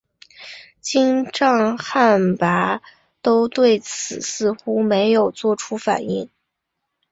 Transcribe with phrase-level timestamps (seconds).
[0.81, 2.81] 金帐汗拔
[3.21, 6.27] 都对此似乎没有作出反应。